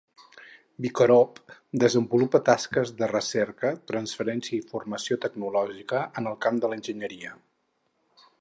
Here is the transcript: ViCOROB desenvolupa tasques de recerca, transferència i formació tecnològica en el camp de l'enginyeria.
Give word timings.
ViCOROB 0.83 1.35
desenvolupa 1.83 2.41
tasques 2.47 2.93
de 3.03 3.09
recerca, 3.13 3.73
transferència 3.93 4.59
i 4.61 4.65
formació 4.75 5.19
tecnològica 5.27 6.03
en 6.23 6.33
el 6.35 6.41
camp 6.47 6.63
de 6.65 6.73
l'enginyeria. 6.73 7.37